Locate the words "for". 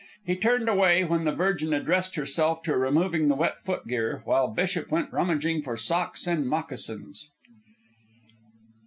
5.61-5.77